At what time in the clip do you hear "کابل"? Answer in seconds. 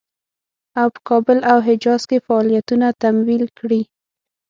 1.09-1.37